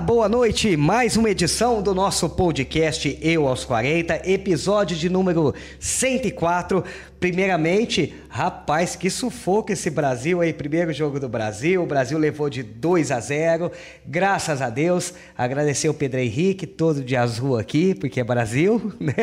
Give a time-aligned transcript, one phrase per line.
[0.00, 0.76] Boa noite.
[0.76, 6.82] Mais uma edição do nosso podcast Eu aos 40, episódio de número 104.
[7.24, 10.52] Primeiramente, rapaz, que sufoco esse Brasil aí.
[10.52, 13.72] Primeiro jogo do Brasil, o Brasil levou de 2 a 0.
[14.06, 15.14] Graças a Deus.
[15.34, 19.14] Agradecer o Pedro Henrique, todo de azul aqui, porque é Brasil, né?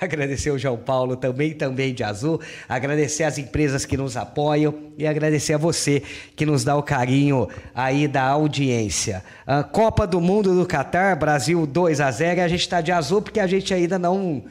[0.00, 2.40] Agradecer o João Paulo também, também de azul.
[2.66, 6.02] Agradecer as empresas que nos apoiam e agradecer a você
[6.34, 9.22] que nos dá o carinho aí da audiência.
[9.46, 12.40] A Copa do Mundo do Catar, Brasil 2 a 0.
[12.40, 14.44] A gente está de azul porque a gente ainda não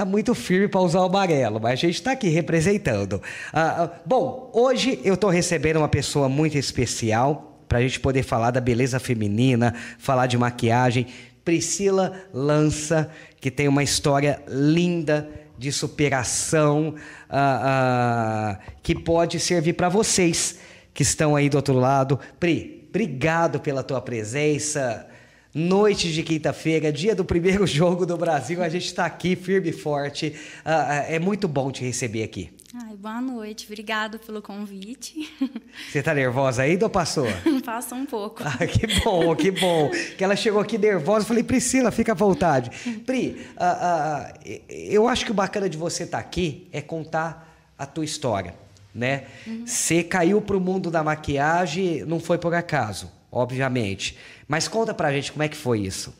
[0.00, 3.22] tá muito firme para usar o amarelo, mas a gente está aqui representando.
[3.52, 8.22] Ah, ah, bom, hoje eu estou recebendo uma pessoa muito especial para a gente poder
[8.22, 11.06] falar da beleza feminina, falar de maquiagem.
[11.44, 16.94] Priscila Lança, que tem uma história linda de superação
[17.28, 20.60] ah, que pode servir para vocês
[20.94, 22.18] que estão aí do outro lado.
[22.38, 25.09] Pri, obrigado pela tua presença.
[25.52, 29.72] Noite de quinta-feira, dia do primeiro jogo do Brasil, a gente está aqui firme e
[29.72, 30.28] forte.
[30.64, 32.52] Uh, é muito bom te receber aqui.
[32.72, 35.28] Ai, boa noite, obrigado pelo convite.
[35.90, 37.26] Você está nervosa ainda ou passou?
[37.66, 38.44] Passa um pouco.
[38.44, 39.90] Ah, que bom, que bom.
[40.16, 42.70] Que ela chegou aqui nervosa, eu falei, Priscila, fica à vontade.
[43.04, 44.32] Pri, uh,
[44.68, 48.54] eu acho que o bacana de você estar tá aqui é contar a tua história,
[48.94, 49.24] né?
[49.44, 49.66] Uhum.
[49.66, 54.16] Você caiu para o mundo da maquiagem, não foi por acaso obviamente.
[54.48, 56.14] Mas conta pra gente como é que foi isso.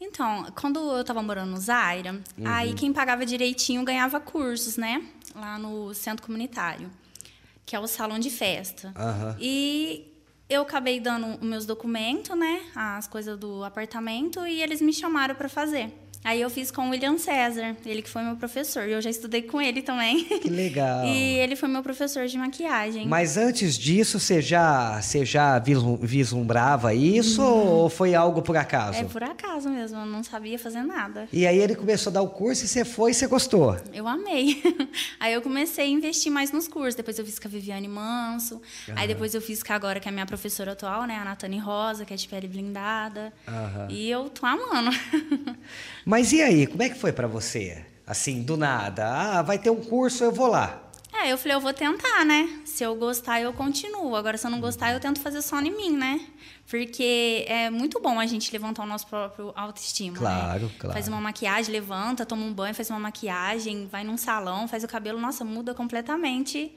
[0.00, 2.46] Então, quando eu tava morando no Zaira, uhum.
[2.46, 5.04] aí quem pagava direitinho ganhava cursos, né?
[5.34, 6.90] Lá no centro comunitário,
[7.66, 8.88] que é o salão de festa.
[8.88, 9.36] Uhum.
[9.38, 10.10] E
[10.48, 12.62] eu acabei dando os meus documentos, né?
[12.74, 15.92] As coisas do apartamento, e eles me chamaram para fazer.
[16.22, 18.86] Aí eu fiz com o William César, ele que foi meu professor.
[18.86, 20.24] E eu já estudei com ele também.
[20.24, 21.06] Que legal.
[21.08, 23.06] e ele foi meu professor de maquiagem.
[23.06, 27.68] Mas antes disso, você já, você já vislumbrava isso uhum.
[27.68, 28.98] ou foi algo por acaso?
[28.98, 31.26] É por acaso mesmo, eu não sabia fazer nada.
[31.32, 33.78] E aí ele começou a dar o curso e você foi e você gostou?
[33.92, 34.62] Eu amei.
[35.18, 36.94] aí eu comecei a investir mais nos cursos.
[36.94, 38.56] Depois eu fiz com a Viviane Manso.
[38.56, 38.94] Uhum.
[38.94, 41.16] Aí depois eu fiz com agora, que é a minha professora atual, né?
[41.16, 43.32] A Natane Rosa, que é de pele blindada.
[43.48, 43.86] Uhum.
[43.88, 44.90] E eu tô amando.
[46.10, 47.86] Mas e aí, como é que foi para você?
[48.04, 50.82] Assim, do nada, ah, vai ter um curso, eu vou lá.
[51.12, 52.62] É, eu falei, eu vou tentar, né?
[52.64, 54.16] Se eu gostar, eu continuo.
[54.16, 56.20] Agora, se eu não gostar, eu tento fazer só em mim, né?
[56.68, 60.16] Porque é muito bom a gente levantar o nosso próprio autoestima.
[60.16, 60.70] Claro, né?
[60.80, 60.94] claro.
[60.94, 64.88] Faz uma maquiagem, levanta, toma um banho, faz uma maquiagem, vai num salão, faz o
[64.88, 66.72] cabelo, nossa, muda completamente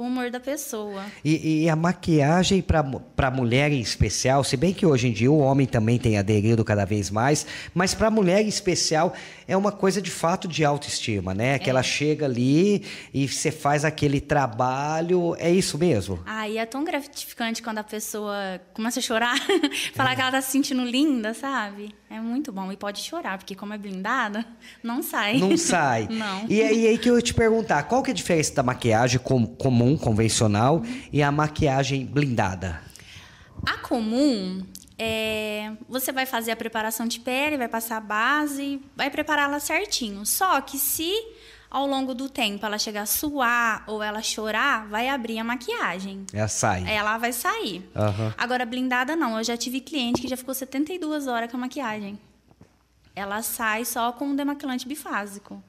[0.00, 1.04] o humor da pessoa.
[1.22, 5.38] E, e a maquiagem para mulher em especial, se bem que hoje em dia o
[5.38, 9.12] homem também tem aderido cada vez mais, mas para mulher em especial
[9.46, 11.58] é uma coisa de fato de autoestima, né?
[11.58, 11.70] Que é.
[11.70, 16.18] ela chega ali e você faz aquele trabalho, é isso mesmo?
[16.24, 19.36] Ah, e é tão gratificante quando a pessoa começa a chorar,
[19.94, 20.14] falar é.
[20.14, 21.94] que ela tá se sentindo linda, sabe?
[22.10, 22.72] É muito bom.
[22.72, 24.44] E pode chorar, porque como é blindada,
[24.82, 25.38] não sai.
[25.38, 26.08] Não sai.
[26.10, 26.44] não.
[26.48, 29.20] E, e aí que eu ia te perguntar, qual que é a diferença da maquiagem
[29.20, 31.02] com, comum, convencional, uhum.
[31.12, 32.82] e a maquiagem blindada?
[33.64, 34.62] A comum
[34.98, 40.26] é, você vai fazer a preparação de pele, vai passar a base, vai prepará-la certinho.
[40.26, 41.10] Só que se
[41.70, 46.26] ao longo do tempo ela chegar a suar ou ela chorar, vai abrir a maquiagem.
[46.32, 46.84] Ela sai.
[46.88, 47.88] Ela vai sair.
[47.94, 48.32] Uhum.
[48.36, 49.38] Agora, blindada não.
[49.38, 52.18] Eu já tive cliente que já ficou 72 horas com a maquiagem.
[53.14, 55.62] Ela sai só com um demaquilante bifásico.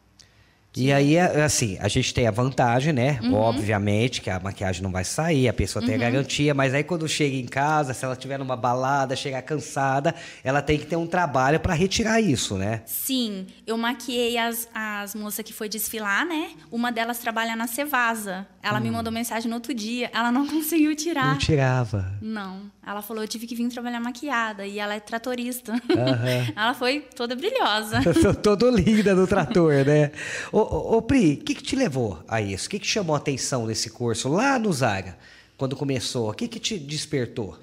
[0.75, 3.19] E aí, é, assim, a gente tem a vantagem, né?
[3.21, 3.33] Uhum.
[3.33, 6.01] Obviamente que a maquiagem não vai sair, a pessoa tem uhum.
[6.01, 10.15] a garantia, mas aí quando chega em casa, se ela estiver numa balada, chegar cansada,
[10.43, 12.83] ela tem que ter um trabalho para retirar isso, né?
[12.85, 16.51] Sim, eu maquiei as, as moças que foi desfilar, né?
[16.71, 18.47] Uma delas trabalha na Cevasa.
[18.63, 18.81] Ela hum.
[18.81, 21.31] me mandou mensagem no outro dia, ela não conseguiu tirar.
[21.31, 22.17] Não tirava.
[22.21, 22.71] Não.
[22.85, 24.65] Ela falou, eu tive que vir trabalhar maquiada.
[24.65, 25.73] E ela é tratorista.
[25.73, 25.79] Uhum.
[26.55, 28.01] ela foi toda brilhosa.
[28.41, 30.11] Toda linda no trator, né?
[30.51, 32.67] Ô, ô, ô Pri, o que, que te levou a isso?
[32.67, 35.17] O que, que chamou a atenção nesse curso lá no Zaga,
[35.57, 36.29] quando começou?
[36.29, 37.57] O que, que te despertou?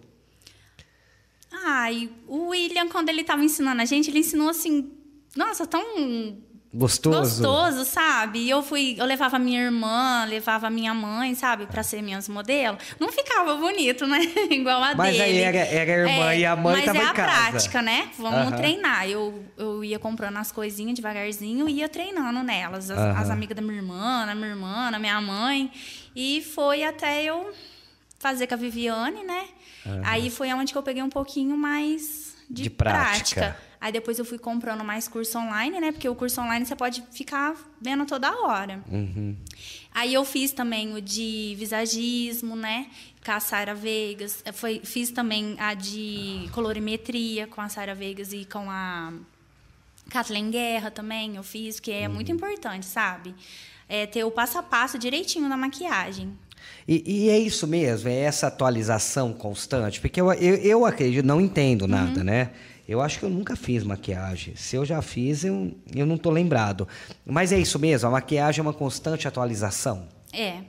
[1.64, 4.92] Ai, o William, quando ele estava ensinando a gente, ele ensinou assim,
[5.36, 6.38] nossa, tão
[6.72, 7.42] Gostoso.
[7.42, 8.40] Gostoso, sabe?
[8.40, 12.78] E eu fui, eu levava minha irmã, levava minha mãe, sabe, para ser minhas modelos.
[13.00, 14.18] Não ficava bonito, né?
[14.50, 15.18] Igual a mas dele.
[15.18, 17.12] Mas aí era, era a irmã é, e a mãe tava em casa.
[17.14, 18.10] Mas é a prática, né?
[18.18, 19.08] Vamos treinar.
[19.08, 22.90] Eu, eu ia comprando as coisinhas devagarzinho e ia treinando nelas.
[22.90, 25.72] As, as amigas da minha irmã, da minha irmã, da minha mãe.
[26.14, 27.50] E foi até eu
[28.18, 29.46] fazer com a Viviane, né?
[30.04, 33.40] Aí foi onde que eu peguei um pouquinho mais de, de prática.
[33.40, 33.67] prática.
[33.80, 35.92] Aí depois eu fui comprando mais curso online, né?
[35.92, 38.82] Porque o curso online você pode ficar vendo toda hora.
[38.90, 39.36] Uhum.
[39.94, 42.88] Aí eu fiz também o de visagismo, né?
[43.24, 44.42] Com a Sara Vegas.
[44.54, 49.12] Foi, fiz também a de colorimetria com a Sara Vegas e com a
[50.10, 51.36] Kathleen Guerra também.
[51.36, 52.14] Eu fiz, que é uhum.
[52.14, 53.32] muito importante, sabe?
[53.88, 56.36] É ter o passo a passo direitinho na maquiagem.
[56.86, 61.40] E, e, é isso mesmo, é essa atualização constante, porque eu, eu, eu acredito, não
[61.40, 62.24] entendo nada, uhum.
[62.24, 62.50] né?
[62.88, 64.56] Eu acho que eu nunca fiz maquiagem.
[64.56, 66.88] Se eu já fiz, eu, eu não estou lembrado.
[67.26, 70.08] Mas é isso mesmo, a maquiagem é uma constante atualização.
[70.32, 70.62] É.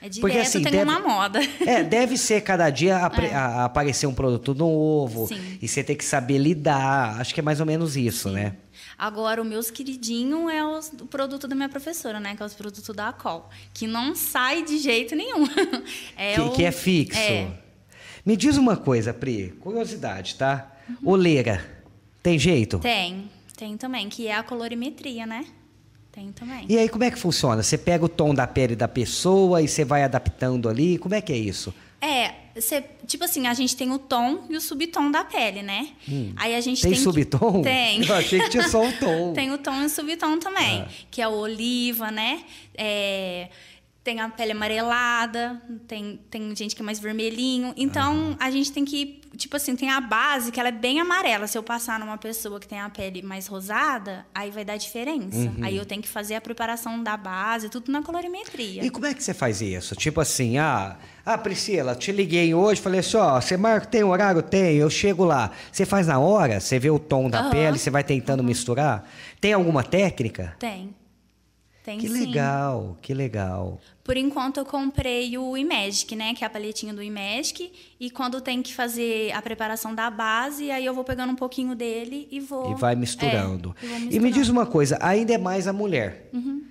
[0.00, 1.40] É direto, Porque, assim, tem deve, uma moda.
[1.66, 3.34] É, deve ser cada dia é.
[3.34, 5.28] a, a aparecer um produto novo.
[5.28, 5.58] Sim.
[5.60, 7.20] E você tem que saber lidar.
[7.20, 8.34] Acho que é mais ou menos isso, Sim.
[8.34, 8.56] né?
[8.98, 12.36] Agora, o meus queridinho é os, o produto da minha professora, né?
[12.36, 13.48] Que é os produtos da Acol.
[13.72, 15.46] Que não sai de jeito nenhum.
[16.16, 17.18] É que, o, que é fixo.
[17.18, 17.50] É.
[18.24, 19.54] Me diz uma coisa, Pri.
[19.60, 20.73] Curiosidade, tá?
[20.88, 21.10] Uhum.
[21.10, 21.64] Oleira.
[22.22, 22.78] Tem jeito?
[22.78, 23.30] Tem.
[23.56, 24.08] Tem também.
[24.08, 25.44] Que é a colorimetria, né?
[26.10, 26.64] Tem também.
[26.68, 27.62] E aí, como é que funciona?
[27.62, 30.96] Você pega o tom da pele da pessoa e você vai adaptando ali?
[30.96, 31.74] Como é que é isso?
[32.00, 35.88] É, você, tipo assim, a gente tem o tom e o subtom da pele, né?
[36.08, 36.32] Hum.
[36.36, 36.92] Aí a gente tem.
[36.92, 37.62] Tem subtom?
[37.62, 37.62] Que...
[37.62, 38.06] Tem.
[38.06, 39.32] Eu achei que tinha só o tom.
[39.32, 40.88] tem o tom e o subtom também, ah.
[41.10, 42.44] que é o oliva, né?
[42.76, 43.48] É
[44.04, 47.72] tem a pele amarelada, tem, tem gente que é mais vermelhinho.
[47.74, 48.36] Então, uhum.
[48.38, 51.46] a gente tem que, tipo assim, tem a base que ela é bem amarela.
[51.46, 55.38] Se eu passar numa pessoa que tem a pele mais rosada, aí vai dar diferença.
[55.38, 55.56] Uhum.
[55.62, 58.84] Aí eu tenho que fazer a preparação da base, tudo na colorimetria.
[58.84, 59.96] E como é que você faz isso?
[59.96, 64.42] Tipo assim, ah, ah Priscila, te liguei hoje, falei assim, ó, você marca, tem horário?
[64.42, 65.50] Tem, eu chego lá.
[65.72, 66.60] Você faz na hora?
[66.60, 67.50] Você vê o tom da uhum.
[67.50, 69.08] pele, você vai tentando misturar?
[69.40, 70.54] Tem alguma técnica?
[70.58, 70.94] Tem.
[71.84, 72.26] Tem que sim.
[72.26, 73.78] legal, que legal.
[74.02, 77.70] Por enquanto eu comprei o Imagic, né, que é a palhetinha do Imagic,
[78.00, 81.74] e quando tem que fazer a preparação da base, aí eu vou pegando um pouquinho
[81.74, 83.76] dele e vou E vai misturando.
[83.82, 84.16] É, misturando.
[84.16, 86.30] E me diz uma coisa, ainda é mais a mulher.
[86.32, 86.62] Uhum.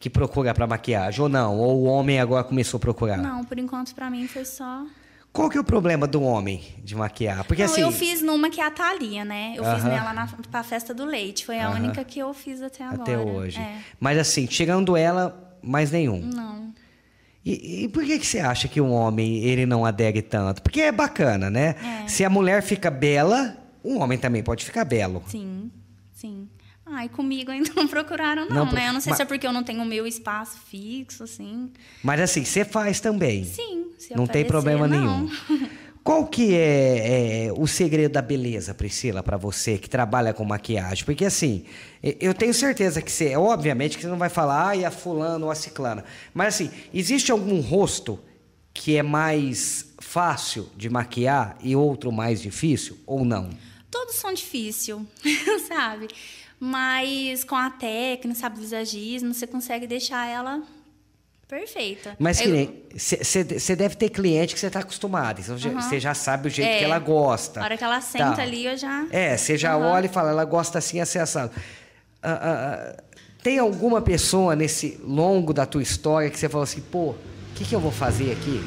[0.00, 1.56] Que procura para maquiagem ou não?
[1.56, 3.18] Ou o homem agora começou a procurar?
[3.18, 4.84] Não, por enquanto para mim foi só
[5.38, 7.44] qual que é o problema do homem de maquiar?
[7.44, 7.80] Porque não, assim.
[7.80, 9.54] Eu fiz numa que é a Thalia, né?
[9.56, 9.74] Eu uh -huh.
[9.76, 11.46] fiz nela na, pra festa do leite.
[11.46, 11.76] Foi a uh -huh.
[11.76, 13.02] única que eu fiz até agora.
[13.02, 13.60] Até hoje.
[13.60, 13.76] É.
[14.00, 16.20] Mas assim, tirando ela, mais nenhum.
[16.20, 16.74] Não.
[17.44, 20.60] E, e, por que, que você acha que um homem ele não adere tanto?
[20.60, 21.76] Porque é bacana, né?
[22.04, 22.08] É.
[22.08, 25.22] Se a mulher fica bela, um homem também pode ficar belo.
[25.28, 25.70] Sim,
[26.12, 26.48] sim.
[26.90, 28.88] Ai, comigo ainda não procuraram, não, não né?
[28.88, 29.16] Eu não sei mas...
[29.18, 31.70] se é porque eu não tenho o meu espaço fixo, assim.
[32.02, 33.44] Mas assim, você faz também?
[33.44, 35.24] Sim, se Não tem problema não.
[35.24, 35.68] nenhum.
[36.08, 41.04] Qual que é, é, o segredo da beleza, Priscila, para você que trabalha com maquiagem?
[41.04, 41.66] Porque assim,
[42.02, 45.44] eu tenho certeza que você, obviamente, que você não vai falar, ah, e a fulana
[45.44, 46.02] ou a ciclana.
[46.32, 48.18] Mas assim, existe algum rosto
[48.72, 53.50] que é mais fácil de maquiar e outro mais difícil ou não?
[53.90, 54.98] Todos são difíceis,
[55.68, 56.08] sabe?
[56.60, 60.62] Mas com a técnica, sabe, visagismo, você consegue deixar ela
[61.46, 62.16] perfeita.
[62.18, 62.40] Mas
[62.94, 65.40] você deve ter cliente que você está acostumado.
[65.40, 66.00] Então você uhum.
[66.00, 66.78] já sabe o jeito é.
[66.78, 67.60] que ela gosta.
[67.60, 68.42] Na hora que ela senta tá.
[68.42, 69.06] ali, eu já.
[69.10, 69.84] É, você já uhum.
[69.84, 71.52] olha e fala, ela gosta assim, assim, assado.
[72.22, 73.02] Ah, ah, ah,
[73.42, 77.18] tem alguma pessoa nesse longo da tua história que você falou assim, pô, o
[77.54, 78.60] que, que eu vou fazer aqui?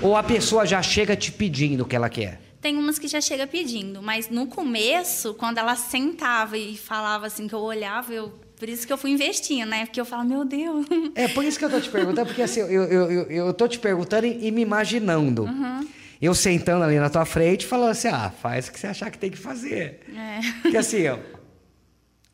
[0.00, 2.40] Ou a pessoa já chega te pedindo o que ela quer?
[2.60, 7.46] Tem umas que já chega pedindo, mas no começo, quando ela sentava e falava assim,
[7.46, 9.86] que eu olhava, eu por isso que eu fui investindo, né?
[9.86, 10.84] Porque eu falo, meu Deus.
[11.14, 13.68] É, por isso que eu tô te perguntando, porque assim, eu, eu, eu, eu tô
[13.68, 15.44] te perguntando e, e me imaginando.
[15.44, 15.88] Uhum.
[16.20, 19.18] Eu sentando ali na tua frente, falando assim, ah, faz o que você achar que
[19.18, 20.00] tem que fazer.
[20.12, 20.40] É.
[20.62, 21.18] Porque assim, ó,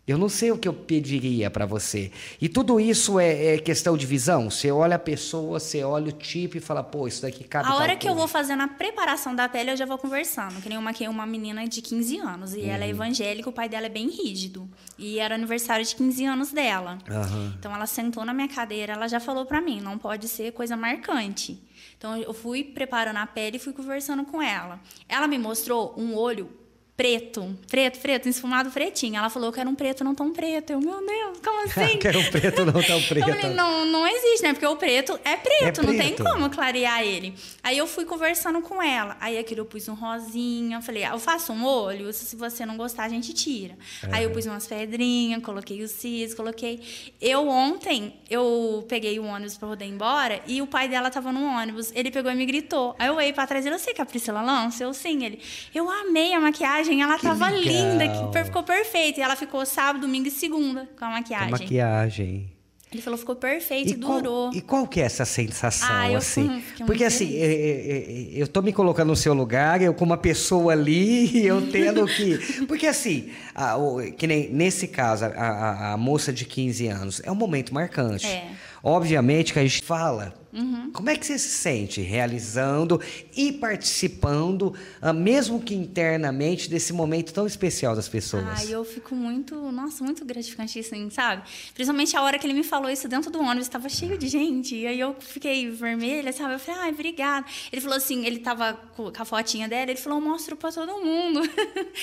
[0.07, 2.13] eu não sei o que eu pediria para você.
[2.39, 4.51] E tudo isso é, é, questão de visão.
[4.51, 7.71] Você olha a pessoa, você olha o tipo e fala, pô, isso daqui cabe.
[7.71, 10.61] A hora que eu vou fazendo a preparação da pele, eu já vou conversando.
[10.61, 12.55] Que nem eu maquei uma menina de 15 anos.
[12.55, 12.69] E uhum.
[12.69, 12.91] ela é uhum.
[12.91, 14.69] evangélica, o pai dela é bem rígido.
[14.99, 16.99] E era aniversário de 15 anos dela.
[17.09, 17.55] Uhum.
[17.59, 20.77] Então ela sentou na minha cadeira, ela já falou para mim, não pode ser coisa
[20.77, 21.63] marcante.
[21.97, 24.79] Então eu fui preparando a pele e fui conversando com ela.
[25.09, 26.51] Ela me mostrou um olho
[26.97, 29.17] preto, preto, preto, esfumado pretinho.
[29.17, 30.73] Ela falou que era um preto não tão preto.
[30.73, 31.99] Eu, meu Deus, como assim?
[31.99, 33.29] que era um preto não tão preto.
[33.29, 34.53] eu falei, não, não existe, né?
[34.53, 37.35] Porque o preto é preto, é preto, não tem como clarear ele.
[37.63, 39.17] Aí eu fui conversando com ela.
[39.21, 40.81] Aí aquilo eu pus um rosinha.
[40.81, 43.77] Falei, ah, eu faço um olho, se você não gostar, a gente tira.
[44.13, 46.81] Aí eu pus umas pedrinhas, coloquei os cis, coloquei.
[47.21, 51.33] Eu ontem, eu peguei o ônibus pra poder ir embora e o pai dela tava
[51.33, 51.91] no ônibus.
[51.93, 52.95] Ele pegou e me gritou.
[53.01, 54.85] Aí eu olhei pra trás e eu sei que a Priscila lança?
[54.85, 55.25] Eu sim.
[55.25, 55.41] Ele,
[55.75, 57.63] eu amei a maquiagem maquiagem, ela que tava legal.
[57.63, 59.21] linda, que ficou perfeita.
[59.21, 61.49] E ela ficou sábado, domingo e segunda com a maquiagem.
[61.49, 62.51] Com a maquiagem.
[62.93, 64.51] Ele falou, ficou perfeito e, e durou.
[64.51, 66.63] Qual, e qual que é essa sensação, ah, assim?
[66.87, 70.17] Porque assim, é, é, é, eu tô me colocando no seu lugar, eu como uma
[70.17, 72.39] pessoa ali, eu tendo que...
[72.69, 77.21] Porque assim, a, o, que nem nesse caso, a, a, a, moça de 15 anos,
[77.25, 78.29] é um momento marcante.
[78.29, 78.47] É.
[78.81, 80.93] Obviamente que a gente fala Uhum.
[80.93, 83.01] Como é que você se sente realizando
[83.37, 88.45] e participando, ah, mesmo que internamente, desse momento tão especial das pessoas?
[88.47, 91.43] Ah, eu fico muito, nossa, muito gratificante assim, sabe?
[91.75, 94.77] Principalmente a hora que ele me falou isso dentro do ônibus, estava cheio de gente,
[94.77, 96.55] e aí eu fiquei vermelha, sabe?
[96.55, 97.45] Eu falei, ai, obrigada.
[97.73, 101.41] Ele falou assim, ele estava com a fotinha dela, ele falou, mostro para todo mundo.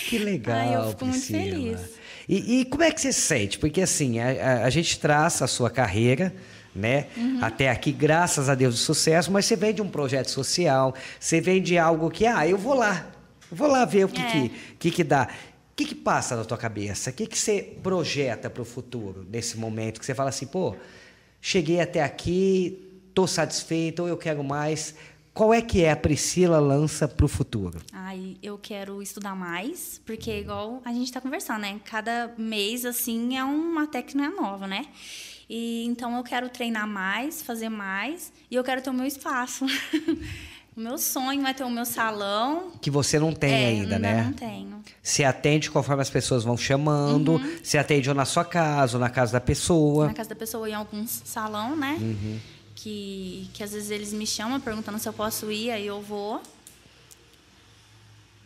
[0.09, 1.39] Que legal, Ai, eu fico Priscila.
[1.39, 1.79] muito feliz.
[2.27, 3.59] E, e, como é que você se sente?
[3.59, 6.33] Porque assim, a, a, a gente traça a sua carreira,
[6.75, 7.07] né?
[7.15, 7.39] Uhum.
[7.41, 11.41] Até aqui, graças a Deus, de sucesso, mas você vem de um projeto social, você
[11.41, 13.07] vem de algo que, ah, eu vou lá,
[13.51, 14.31] vou lá ver o que, é.
[14.31, 14.49] que,
[14.79, 15.27] que, que dá.
[15.71, 17.09] O que, que passa na tua cabeça?
[17.09, 20.75] O que, que você projeta para o futuro, nesse momento que você fala assim, pô,
[21.39, 24.95] cheguei até aqui, estou satisfeito, ou eu quero mais.
[25.33, 27.79] Qual é que é a Priscila lança para o futuro?
[27.93, 31.79] Ai, eu quero estudar mais, porque igual a gente está conversando, né?
[31.85, 34.87] Cada mês, assim, é uma técnica nova, né?
[35.53, 39.65] E então eu quero treinar mais, fazer mais e eu quero ter o meu espaço.
[40.77, 42.71] o meu sonho é ter o meu salão.
[42.81, 44.23] Que você não tem é, ainda, né?
[44.23, 44.81] Não tenho.
[45.03, 47.57] Se atende conforme as pessoas vão chamando, uhum.
[47.61, 50.07] se atende ou na sua casa, ou na casa da pessoa.
[50.07, 51.97] Na casa da pessoa, em algum salão, né?
[51.99, 52.39] Uhum.
[52.73, 56.41] Que, que às vezes eles me chamam perguntando se eu posso ir, aí eu vou.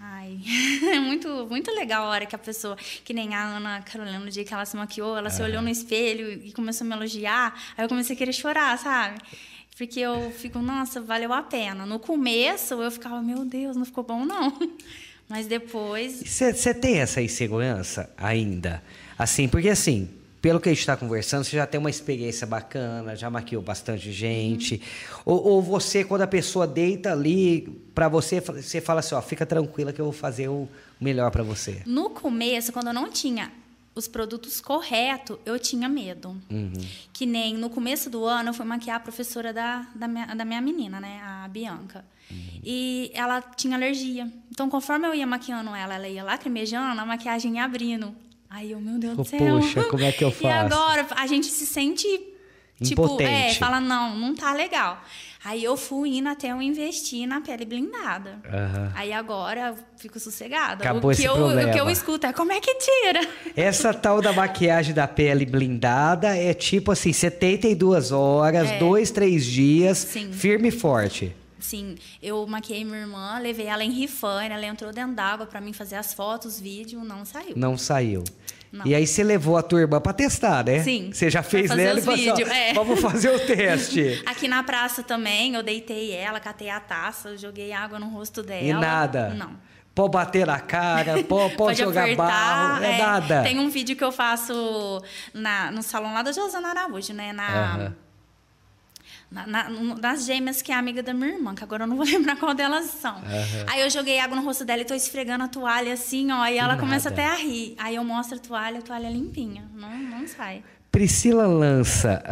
[0.07, 0.39] Ai,
[0.93, 4.29] é muito, muito legal a hora que a pessoa, que nem a Ana Carolina, no
[4.29, 7.59] dia que ela se maquiou, ela se olhou no espelho e começou a me elogiar,
[7.75, 9.19] aí eu comecei a querer chorar, sabe?
[9.75, 11.85] Porque eu fico, nossa, valeu a pena.
[11.85, 14.57] No começo eu ficava, meu Deus, não ficou bom não.
[15.27, 16.21] Mas depois.
[16.23, 18.83] Você tem essa insegurança ainda?
[19.17, 20.07] Assim, porque assim,
[20.45, 24.11] pelo que a gente está conversando, você já tem uma experiência bacana, já maquiou bastante
[24.11, 24.75] gente.
[24.75, 25.21] Uhum.
[25.25, 27.61] Ou, ou, você, quando a pessoa deita ali
[27.95, 30.69] para você, você fala assim: ó, fica tranquila que eu vou fazer o
[31.01, 31.81] melhor para você.
[31.87, 33.51] No começo, quando eu não tinha
[33.95, 36.39] os produtos corretos, eu tinha medo.
[36.51, 36.73] Uhum.
[37.11, 40.45] Que nem no começo do ano, eu fui maquiar a professora da, da, minha, da
[40.45, 41.21] minha menina, né?
[41.23, 42.05] A Bianca.
[42.29, 42.59] Uhum.
[42.63, 44.31] E ela tinha alergia.
[44.51, 48.15] Então, conforme eu ia maquiando ela, ela ia lacrimejando, a maquiagem ia abrindo.
[48.55, 49.59] Aí eu, meu Deus do céu.
[49.59, 50.45] Poxa, como é que eu faço?
[50.45, 52.07] E agora a gente se sente
[52.81, 55.03] tipo, é, fala não, não tá legal.
[55.43, 58.39] Aí eu fui indo até eu investir na pele blindada.
[58.45, 58.91] Uhum.
[58.95, 60.85] Aí agora eu fico sossegada.
[60.85, 61.69] Acabou o que esse eu, problema.
[61.69, 63.27] O que eu escuto é como é que tira?
[63.57, 68.79] Essa tal da maquiagem da pele blindada é tipo assim, 72 horas, é.
[68.79, 70.31] dois, três dias, Sim.
[70.31, 71.35] firme e forte.
[71.65, 75.73] Sim, eu maquiei minha irmã, levei ela em rifane, ela entrou dentro d'água para mim
[75.73, 77.53] fazer as fotos, vídeo, não saiu.
[77.55, 78.23] Não saiu.
[78.71, 78.85] Não.
[78.85, 80.83] E aí você levou a tua irmã para testar, né?
[80.83, 81.09] Sim.
[81.11, 82.73] Você já fez nela e falou assim, é.
[82.73, 84.21] vamos fazer o teste.
[84.27, 88.61] Aqui na praça também, eu deitei ela, catei a taça, joguei água no rosto dela.
[88.61, 89.29] E nada?
[89.29, 89.51] Não.
[89.93, 93.43] Pode bater na cara, pode, pode jogar apertar, barro, é, é, nada.
[93.43, 95.01] Tem um vídeo que eu faço
[95.33, 97.31] na, no salão lá da Josana Araújo, né?
[97.31, 97.77] Na...
[97.77, 98.04] Uhum
[99.35, 102.05] na, na, nas gêmeas que é amiga da minha irmã, que agora eu não vou
[102.07, 103.17] lembrar qual delas são.
[103.17, 103.65] Uhum.
[103.67, 106.57] Aí eu joguei água no rosto dela e tô esfregando a toalha assim, ó, e
[106.57, 106.79] ela Nada.
[106.79, 107.75] começa até a rir.
[107.77, 110.63] Aí eu mostro a toalha, a toalha é limpinha, não, não sai.
[110.89, 112.23] Priscila Lança,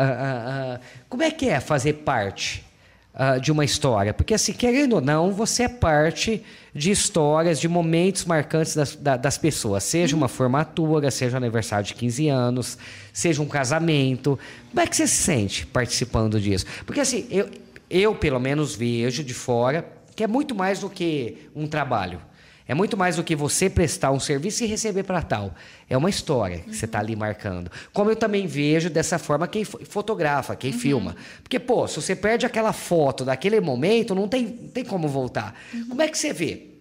[1.10, 2.64] como é que é fazer parte
[3.14, 4.14] uh, de uma história.
[4.14, 6.44] Porque, assim, querendo ou não, você é parte
[6.74, 9.84] de histórias, de momentos marcantes das, das pessoas.
[9.84, 12.78] Seja uma formatura, seja um aniversário de 15 anos,
[13.12, 14.40] seja um casamento.
[14.70, 16.66] Como é que você se sente participando disso?
[16.86, 17.50] Porque, assim, eu,
[17.90, 22.22] eu pelo menos vejo de fora que é muito mais do que um trabalho.
[22.68, 25.54] É muito mais do que você prestar um serviço e receber para tal.
[25.90, 26.74] É uma história que uhum.
[26.74, 27.70] você está ali marcando.
[27.92, 30.80] Como eu também vejo dessa forma quem fotografa, quem uhum.
[30.80, 31.16] filma.
[31.42, 35.56] Porque, pô, se você perde aquela foto daquele momento, não tem, não tem como voltar.
[35.74, 35.88] Uhum.
[35.90, 36.74] Como é que você vê?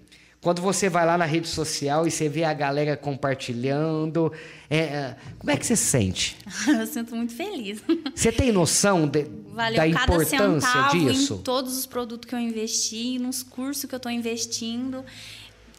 [0.43, 4.33] Quando você vai lá na rede social e você vê a galera compartilhando,
[4.69, 6.37] é, é como é que você se sente?
[6.67, 7.81] Eu sinto muito feliz.
[8.13, 11.35] Você tem noção de, Valeu da importância disso?
[11.35, 15.05] Em todos os produtos que eu investi, nos cursos que eu estou investindo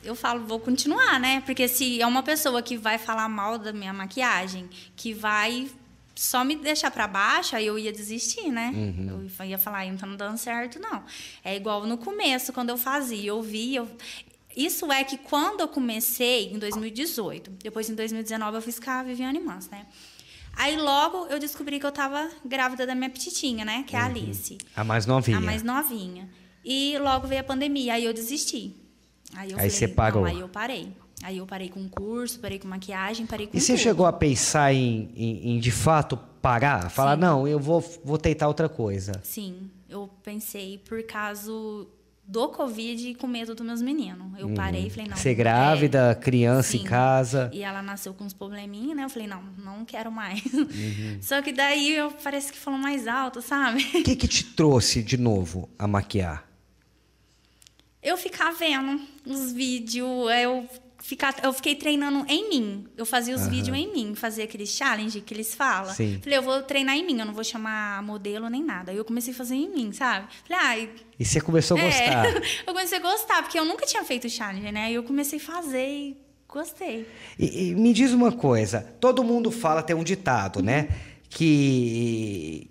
[0.04, 1.42] eu falo, vou continuar, né?
[1.46, 5.70] Porque se é uma pessoa que vai falar mal da minha maquiagem, que vai
[6.16, 8.72] só me deixar para baixo, aí eu ia desistir, né?
[8.74, 9.30] Uhum.
[9.40, 11.04] Eu ia falar, não tá dando certo, não.
[11.44, 13.80] É igual no começo, quando eu fazia, eu via.
[13.80, 13.90] Eu...
[14.56, 19.02] Isso é que quando eu comecei, em 2018, depois em 2019 eu fiz com a
[19.02, 19.88] Viviane Mans, né?
[20.56, 23.84] Aí logo eu descobri que eu tava grávida da minha petitinha, né?
[23.88, 24.10] Que é a uhum.
[24.10, 24.58] Alice.
[24.76, 25.38] A mais novinha.
[25.38, 26.30] A mais novinha.
[26.64, 28.76] E logo veio a pandemia, aí eu desisti.
[29.36, 30.26] Aí, eu aí falei, você parou.
[30.26, 30.94] aí eu parei.
[31.24, 33.82] Aí eu parei com curso, parei com maquiagem, parei com E você tudo.
[33.82, 36.90] chegou a pensar em, em, em, de fato, parar?
[36.90, 37.22] Falar, Sim.
[37.22, 39.14] não, eu vou, vou tentar outra coisa.
[39.24, 41.88] Sim, eu pensei por caso
[42.26, 44.38] do Covid e com medo dos meus meninos.
[44.38, 44.54] Eu uhum.
[44.54, 45.18] parei e falei, não.
[45.18, 46.80] Ser grávida, é, criança sim.
[46.80, 47.50] em casa.
[47.54, 49.04] E ela nasceu com uns probleminhas, né?
[49.04, 50.42] Eu falei, não, não quero mais.
[50.54, 51.18] Uhum.
[51.22, 53.84] Só que daí eu parece que falou mais alto, sabe?
[53.96, 56.46] O que, que te trouxe de novo a maquiar?
[58.04, 60.68] Eu ficar vendo os vídeos, eu
[61.04, 62.88] ficar, eu fiquei treinando em mim.
[62.98, 63.50] Eu fazia os uhum.
[63.50, 65.94] vídeos em mim, fazia aqueles challenge que eles falam.
[65.94, 66.20] Sim.
[66.24, 68.92] Falei, eu vou treinar em mim, eu não vou chamar modelo nem nada.
[68.92, 70.28] Aí eu comecei a fazer em mim, sabe?
[70.48, 72.26] Falei, ah, e você começou a é, gostar?
[72.66, 74.92] eu comecei a gostar, porque eu nunca tinha feito challenge, né?
[74.92, 76.18] E eu comecei a fazer e
[76.48, 77.08] gostei.
[77.38, 80.82] E, e, me diz uma coisa, todo mundo fala, tem um ditado, né?
[80.82, 80.88] uhum.
[80.88, 80.98] né?
[81.30, 82.70] Que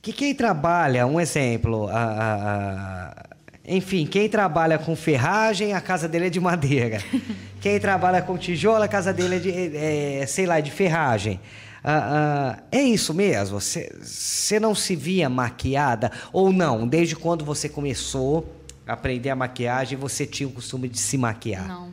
[0.00, 3.26] que quem trabalha, um exemplo, a, a,
[3.64, 6.98] enfim, quem trabalha com ferragem, a casa dele é de madeira.
[7.60, 11.40] quem trabalha com tijolo, a casa dele é de, é, sei lá, de ferragem.
[11.84, 13.60] Ah, ah, é isso mesmo?
[13.60, 16.10] Você não se via maquiada?
[16.32, 16.86] Ou não?
[16.86, 18.52] Desde quando você começou
[18.86, 21.66] a aprender a maquiagem, você tinha o costume de se maquiar?
[21.66, 21.92] Não.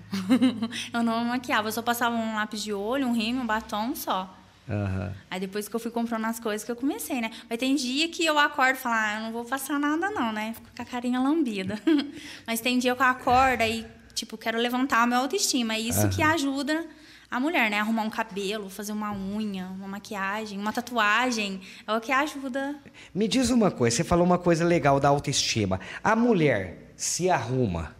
[0.94, 1.68] eu não me maquiava.
[1.68, 4.39] Eu só passava um lápis de olho, um rímel, um batom só.
[4.70, 5.12] Uhum.
[5.32, 7.32] Aí depois que eu fui comprando as coisas que eu comecei, né?
[7.50, 10.32] Mas tem dia que eu acordo e falo, ah, eu não vou passar nada não,
[10.32, 10.54] né?
[10.54, 11.80] Fico com a carinha lambida.
[12.46, 13.84] Mas tem dia que eu acordo e,
[14.14, 15.74] tipo, quero levantar a minha autoestima.
[15.74, 16.10] É isso uhum.
[16.10, 16.86] que ajuda
[17.32, 17.80] a mulher, né?
[17.80, 21.62] Arrumar um cabelo, fazer uma unha, uma maquiagem, uma tatuagem.
[21.88, 22.76] É o que ajuda.
[23.14, 25.80] Me diz uma coisa, você falou uma coisa legal da autoestima.
[26.04, 27.96] A mulher se arruma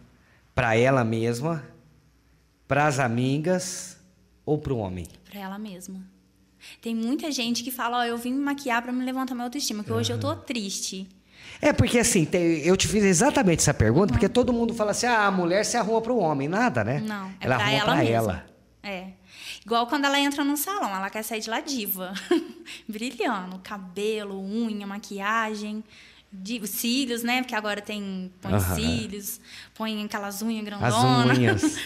[0.54, 1.64] para ela mesma,
[2.68, 3.98] para as amigas
[4.46, 5.08] ou para o homem?
[5.28, 6.19] Para ela mesma.
[6.80, 9.46] Tem muita gente que fala, ó, oh, eu vim me maquiar para me levantar minha
[9.46, 9.98] autoestima, que uhum.
[9.98, 11.08] hoje eu tô triste.
[11.60, 12.26] É, porque assim,
[12.64, 14.12] eu te fiz exatamente essa pergunta, uhum.
[14.12, 16.48] porque todo mundo fala assim, ah, a mulher se arruma para o homem.
[16.48, 17.00] Nada, né?
[17.00, 18.46] Não, é ela arruma para ela.
[18.82, 19.08] É.
[19.64, 22.14] Igual quando ela entra num salão, ela quer sair de lá diva.
[22.88, 23.58] Brilhando.
[23.58, 25.84] Cabelo, unha, maquiagem.
[26.66, 27.42] cílios, né?
[27.42, 28.74] Porque agora tem põe uhum.
[28.74, 29.40] cílios,
[29.74, 31.30] põe aquelas unhas grandonas.
[31.30, 31.76] As unhas.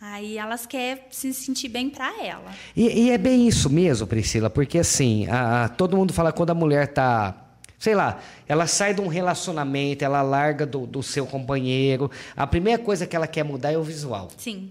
[0.00, 2.52] Aí elas querem se sentir bem para ela.
[2.76, 6.50] E, e, é bem isso mesmo, Priscila, porque assim, a, a, todo mundo fala quando
[6.50, 7.34] a mulher tá,
[7.78, 12.82] sei lá, ela sai de um relacionamento, ela larga do, do seu companheiro, a primeira
[12.82, 14.28] coisa que ela quer mudar é o visual.
[14.36, 14.70] Sim.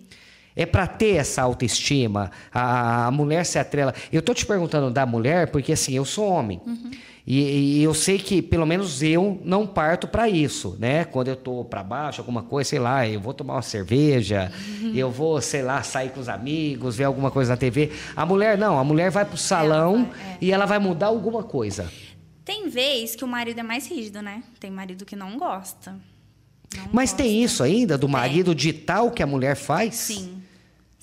[0.56, 3.94] É para ter essa autoestima, a, a mulher se atrela.
[4.12, 6.62] Eu tô te perguntando da mulher porque assim, eu sou homem.
[6.66, 6.92] Uhum.
[7.28, 11.06] E, e, eu sei que, pelo menos eu, não parto para isso, né?
[11.06, 14.92] Quando eu estou para baixo, alguma coisa, sei lá, eu vou tomar uma cerveja, uhum.
[14.94, 17.92] eu vou, sei lá, sair com os amigos, ver alguma coisa na TV.
[18.16, 20.38] A mulher não, a mulher vai pro salão vai, é.
[20.40, 21.92] e ela vai mudar alguma coisa.
[22.44, 24.44] Tem vez que o marido é mais rígido, né?
[24.60, 25.94] Tem marido que não gosta.
[26.78, 27.24] Não Mas gosta.
[27.24, 28.54] tem isso ainda, do marido é.
[28.54, 29.96] ditar o que a mulher faz?
[29.96, 30.35] Sim.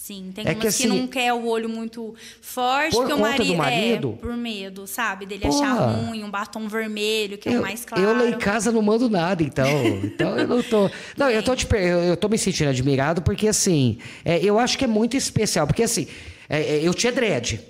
[0.03, 3.21] Sim, tem é que, assim, que não quer o olho muito forte, por porque o
[3.21, 5.27] marido, do marido é, por medo, sabe?
[5.27, 8.03] Dele Porra, achar ruim, um batom vermelho, que eu, é o mais claro.
[8.03, 9.65] Eu lá em casa não mando nada, então.
[10.03, 10.91] então eu não tô.
[11.17, 11.69] Não, eu tô, te,
[12.09, 15.69] eu tô me sentindo admirado, porque assim, é, eu acho que é muito especial.
[15.69, 16.09] Porque assim,
[16.49, 17.61] é, é eu tinha dread.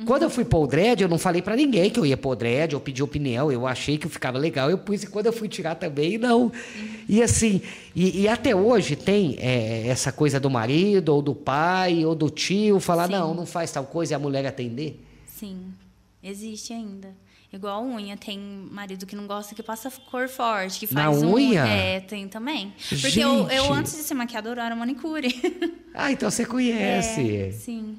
[0.00, 0.06] Uhum.
[0.06, 2.34] Quando eu fui pôr o dread, eu não falei para ninguém que eu ia pôr
[2.34, 5.48] dread, eu pedi opinião, eu achei que ficava legal, eu pus, e quando eu fui
[5.48, 6.44] tirar também, não.
[6.44, 6.52] Uhum.
[7.08, 7.60] E assim,
[7.94, 12.30] e, e, até hoje tem é, essa coisa do marido, ou do pai, ou do
[12.30, 13.12] tio, falar, Sim.
[13.12, 15.04] não, não faz tal coisa e a mulher atender?
[15.26, 15.72] Sim,
[16.22, 17.14] existe ainda.
[17.52, 21.66] Igual unha, tem marido que não gosta que passa cor forte, que faz Na unha?
[21.66, 22.72] É, tem também.
[22.88, 25.34] Porque eu, eu, antes de ser maquiadora, eu era manicure.
[25.92, 27.36] Ah, então você conhece.
[27.36, 27.98] É, sim.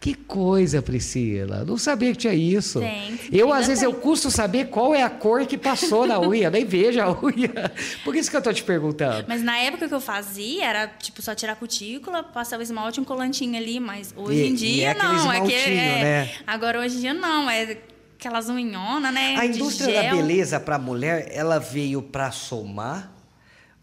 [0.00, 1.62] Que coisa, Priscila.
[1.62, 2.80] Não sabia que tinha isso.
[2.80, 3.20] Tem.
[3.30, 3.92] Eu, às vezes, tem.
[3.92, 6.48] eu custo saber qual é a cor que passou na unha.
[6.48, 7.70] Nem vejo a unha.
[8.02, 9.26] Por isso que eu tô te perguntando.
[9.28, 12.98] Mas na época que eu fazia, era tipo só tirar a cutícula, passar o esmalte
[12.98, 13.78] um colantinho ali.
[13.78, 15.30] Mas hoje e, em dia, é não.
[15.30, 16.30] É que é, né?
[16.46, 17.50] Agora, hoje em dia, não.
[17.50, 17.76] É
[18.18, 19.36] aquelas unhonas, né?
[19.36, 23.12] A indústria da beleza para a mulher, ela veio para somar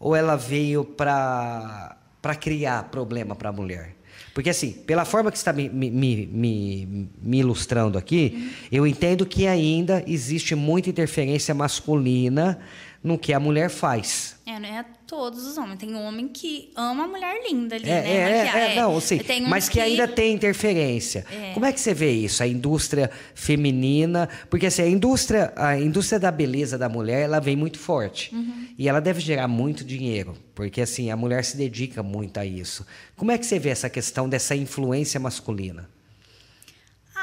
[0.00, 1.96] ou ela veio para
[2.40, 3.97] criar problema para a mulher?
[4.38, 9.26] Porque, assim, pela forma que você está me, me, me, me, ilustrando aqui, eu entendo
[9.26, 12.56] que ainda existe muita interferência masculina
[13.02, 14.36] no que a mulher faz.
[14.44, 15.78] É, não é todos os homens.
[15.78, 18.10] Tem homem que ama a mulher linda ali, é, né?
[18.10, 19.20] É, é, é, não, sim.
[19.48, 21.24] Mas que, que, ainda tem interferência.
[21.30, 21.52] É.
[21.52, 22.42] Como é que você vê isso?
[22.42, 24.28] A indústria feminina.
[24.50, 28.34] Porque assim, a indústria, a indústria da beleza da mulher, ela vem muito forte.
[28.34, 28.68] Uhum.
[28.76, 30.34] E ela deve gerar muito dinheiro.
[30.54, 32.86] Porque assim, a mulher se dedica muito a isso.
[33.16, 35.88] Como é que você vê essa questão dessa influência masculina?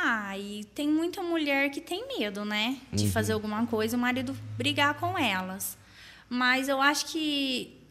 [0.08, 2.78] Ah, e tem muita mulher que tem medo, né?
[2.94, 3.12] De uhum.
[3.12, 5.76] fazer alguma coisa e o marido brigar com elas.
[6.30, 7.82] Mas eu acho que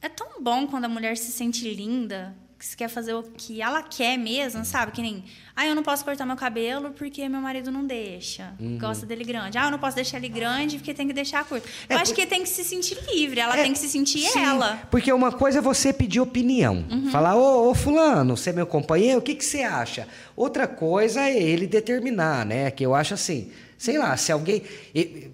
[0.00, 2.34] é tão bom quando a mulher se sente linda,
[2.66, 4.92] se quer fazer o que ela quer mesmo, sabe?
[4.92, 5.24] Que nem,
[5.56, 8.52] ah, eu não posso cortar meu cabelo porque meu marido não deixa.
[8.60, 8.78] Uhum.
[8.78, 9.56] Gosta dele grande.
[9.56, 11.66] Ah, eu não posso deixar ele grande porque tem que deixar curto.
[11.88, 14.28] É, eu acho que tem que se sentir livre, ela é, tem que se sentir
[14.28, 14.82] sim, ela.
[14.90, 16.84] Porque uma coisa é você pedir opinião.
[16.90, 17.10] Uhum.
[17.10, 20.06] Falar, ô, ô, fulano, você é meu companheiro, o que, que você acha?
[20.36, 22.70] Outra coisa é ele determinar, né?
[22.70, 24.62] Que eu acho assim, sei lá, se alguém.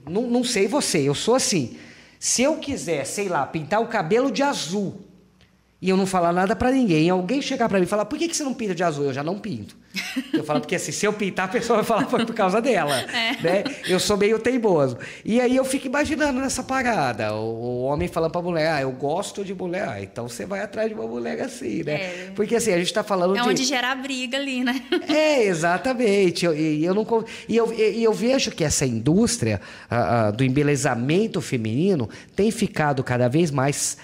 [0.08, 1.76] não, não sei você, eu sou assim.
[2.18, 5.05] Se eu quiser, sei lá, pintar o cabelo de azul
[5.80, 7.10] e eu não falar nada para ninguém.
[7.10, 9.04] Alguém chegar para mim e falar, por que, que você não pinta de azul?
[9.04, 9.76] Eu já não pinto.
[10.32, 12.96] Eu falo, porque assim, se eu pintar, a pessoa vai falar foi por causa dela.
[13.16, 13.42] É.
[13.42, 13.64] Né?
[13.88, 14.98] Eu sou meio teimoso.
[15.24, 17.34] E aí eu fico imaginando nessa parada.
[17.34, 19.88] O, o homem falando pra mulher, ah, eu gosto de mulher.
[19.88, 21.94] Ah, então você vai atrás de uma mulher assim, né?
[21.94, 22.32] É.
[22.34, 23.48] Porque assim, a gente tá falando é de...
[23.48, 24.82] onde gera briga ali, né?
[25.08, 26.44] É, exatamente.
[26.44, 29.60] E eu, eu, não, e eu, e eu vejo que essa indústria
[30.36, 33.96] do embelezamento feminino tem ficado cada vez mais...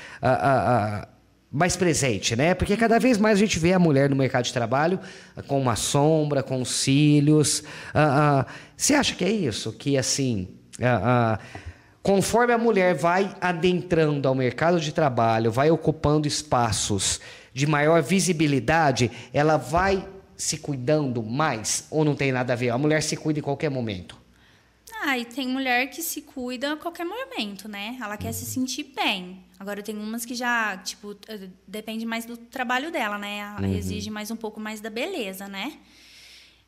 [1.53, 2.55] mais presente, né?
[2.55, 4.99] Porque cada vez mais a gente vê a mulher no mercado de trabalho
[5.47, 7.63] com uma sombra, com cílios.
[7.93, 9.71] Ah, ah, você acha que é isso?
[9.73, 10.49] Que assim,
[10.83, 11.39] ah,
[12.03, 17.21] conforme a mulher vai adentrando ao mercado de trabalho, vai ocupando espaços
[17.53, 22.71] de maior visibilidade, ela vai se cuidando mais ou não tem nada a ver?
[22.71, 24.22] A mulher se cuida em qualquer momento.
[25.05, 27.99] Ah, e tem mulher que se cuida a qualquer momento, né?
[28.01, 29.45] Ela quer se sentir bem.
[29.59, 33.57] Agora tem umas que já, tipo, eh, depende mais do trabalho dela, né?
[33.59, 33.75] Uhum.
[33.75, 35.77] Exige mais um pouco mais da beleza, né?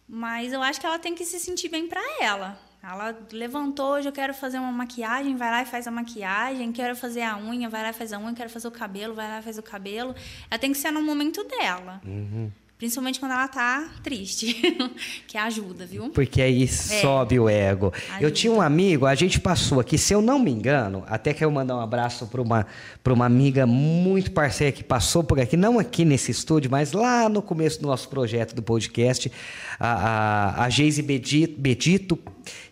[0.09, 2.59] Mas eu acho que ela tem que se sentir bem para ela.
[2.83, 6.73] Ela levantou, hoje eu quero fazer uma maquiagem, vai lá e faz a maquiagem.
[6.73, 8.35] Quero fazer a unha, vai lá e faz a unha.
[8.35, 10.13] Quero fazer o cabelo, vai lá e faz o cabelo.
[10.51, 12.03] Ela tem que ser no momento dela.
[12.05, 12.51] Uhum.
[12.77, 14.61] Principalmente quando ela tá triste.
[15.29, 16.11] que ajuda, viu?
[16.11, 16.67] Porque aí é.
[16.67, 17.93] sobe o ego.
[17.95, 18.25] Ajuda.
[18.25, 21.51] Eu tinha um amigo, a gente passou aqui, se eu não me engano, até quero
[21.53, 22.67] mandar um abraço para uma,
[23.07, 27.41] uma amiga muito parceira que passou por aqui, não aqui nesse estúdio, mas lá no
[27.41, 29.31] começo do nosso projeto do podcast,
[29.79, 32.19] a, a, a Geise Bedito, Bedito,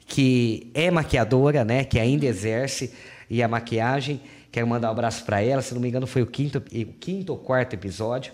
[0.04, 1.84] que é maquiadora, né?
[1.84, 2.92] Que ainda exerce
[3.30, 4.20] e a maquiagem.
[4.50, 7.32] Quero mandar um abraço para ela, se não me engano, foi o quinto, o quinto
[7.32, 8.32] ou quarto episódio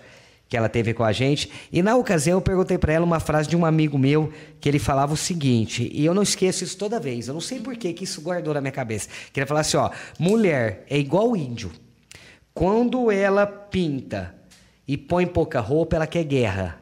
[0.48, 1.50] que ela teve com a gente.
[1.70, 4.78] E na ocasião eu perguntei para ela uma frase de um amigo meu que ele
[4.78, 7.28] falava o seguinte, e eu não esqueço isso toda vez.
[7.28, 9.08] Eu não sei por que, que isso guardou na minha cabeça.
[9.32, 11.70] Que ele falava assim, ó, mulher é igual índio.
[12.54, 14.34] Quando ela pinta
[14.86, 16.80] e põe pouca roupa, ela quer guerra.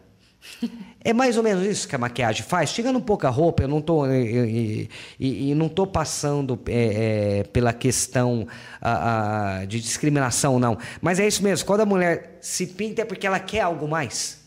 [1.04, 2.70] É mais ou menos isso que a maquiagem faz.
[2.70, 4.88] Chegando pouca roupa, eu não estou e,
[5.20, 8.48] e, e, não tô passando é, é, pela questão
[8.80, 10.76] a, a, de discriminação, não.
[11.00, 11.64] Mas é isso mesmo.
[11.64, 14.44] Quando a mulher se pinta é porque ela quer algo mais.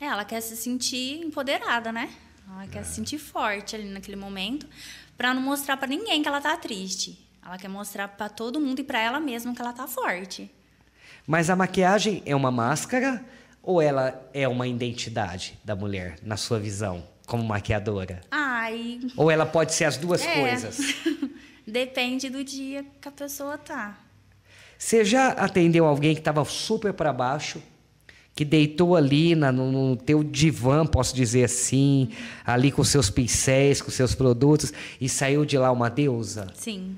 [0.00, 2.10] É, ela quer se sentir empoderada, né?
[2.48, 2.84] Ela quer é.
[2.84, 4.66] se sentir forte ali naquele momento,
[5.16, 7.18] para não mostrar para ninguém que ela tá triste.
[7.44, 10.50] Ela quer mostrar para todo mundo e para ela mesma que ela tá forte.
[11.26, 13.24] Mas a maquiagem é uma máscara
[13.66, 18.20] ou ela é uma identidade da mulher, na sua visão, como maquiadora?
[18.30, 19.00] Ai.
[19.16, 20.40] Ou ela pode ser as duas é.
[20.40, 20.78] coisas?
[21.66, 23.98] Depende do dia que a pessoa tá.
[24.78, 27.60] Você já atendeu alguém que estava super para baixo,
[28.36, 32.10] que deitou ali na, no, no, teu divã, posso dizer assim,
[32.44, 36.46] ali com seus pincéis, com seus produtos, e saiu de lá uma deusa?
[36.54, 36.94] Sim.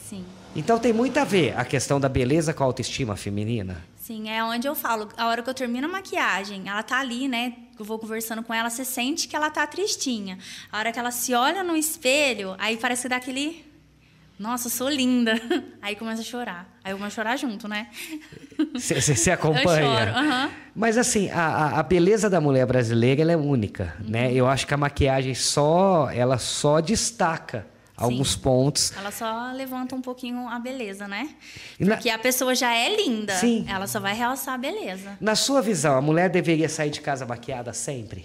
[0.00, 0.24] Sim.
[0.54, 3.82] Então tem muito a ver a questão da beleza com a autoestima feminina?
[4.02, 7.28] Sim, é onde eu falo, a hora que eu termino a maquiagem, ela tá ali,
[7.28, 7.54] né?
[7.78, 10.38] Eu vou conversando com ela, você sente que ela tá tristinha.
[10.72, 13.64] A hora que ela se olha no espelho, aí parece que dá aquele.
[14.36, 15.40] Nossa, eu sou linda.
[15.80, 16.66] Aí começa a chorar.
[16.82, 17.86] Aí eu começo a chorar junto, né?
[18.74, 19.62] Você acompanha?
[20.10, 20.50] Eu choro, uhum.
[20.74, 24.10] Mas assim, a, a beleza da mulher brasileira ela é única, uhum.
[24.10, 24.32] né?
[24.32, 27.66] Eu acho que a maquiagem só, ela só destaca
[28.04, 28.92] alguns pontos.
[28.96, 31.30] Ela só levanta um pouquinho a beleza, né?
[31.78, 32.14] Porque na...
[32.14, 33.34] a pessoa já é linda.
[33.36, 33.64] Sim.
[33.68, 35.16] Ela só vai realçar a beleza.
[35.20, 38.24] Na sua visão, a mulher deveria sair de casa maquiada sempre?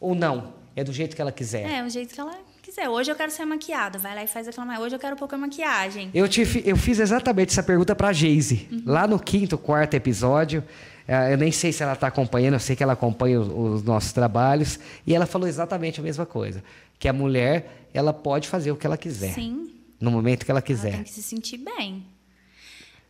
[0.00, 0.52] Ou não?
[0.76, 1.68] É do jeito que ela quiser?
[1.68, 2.88] É, do jeito que ela quiser.
[2.88, 3.98] Hoje eu quero ser maquiada.
[3.98, 6.10] Vai lá e faz aquela Hoje eu quero pouca maquiagem.
[6.14, 8.68] Eu, te, eu fiz exatamente essa pergunta pra Geise.
[8.70, 8.82] Uhum.
[8.86, 10.62] Lá no quinto, quarto episódio.
[11.06, 13.82] É, eu nem sei se ela está acompanhando, eu sei que ela acompanha os, os
[13.82, 14.78] nossos trabalhos.
[15.06, 16.62] E ela falou exatamente a mesma coisa.
[16.98, 19.32] Que a mulher ela pode fazer o que ela quiser.
[19.34, 19.74] Sim.
[20.00, 20.88] No momento que ela quiser.
[20.88, 22.04] Ela tem que se sentir bem.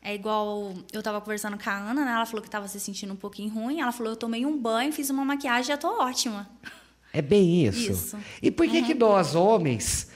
[0.03, 2.13] É igual eu estava conversando com a Ana, né?
[2.13, 3.81] Ela falou que estava se sentindo um pouquinho ruim.
[3.81, 6.49] Ela falou: eu tomei um banho, fiz uma maquiagem e já tô ótima.
[7.13, 7.93] É bem isso.
[7.93, 8.19] isso.
[8.41, 8.87] E por que, uhum.
[8.87, 10.09] que nós, homens,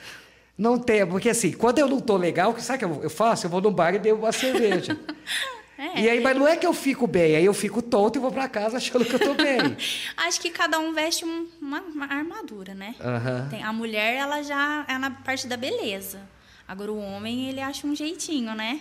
[0.56, 1.12] não temos?
[1.12, 3.46] Porque assim, quando eu não tô legal, sabe o que eu faço?
[3.46, 4.98] Eu vou no bar e bebo uma cerveja.
[5.83, 6.01] É.
[6.03, 8.31] E aí, mas não é que eu fico bem, aí eu fico tonto e vou
[8.31, 9.59] para casa achando que eu tô bem.
[10.16, 12.95] Acho que cada um veste uma, uma armadura, né?
[13.01, 13.49] Uhum.
[13.49, 16.21] Tem, a mulher, ela já é na parte da beleza.
[16.68, 18.81] Agora, o homem, ele acha um jeitinho, né?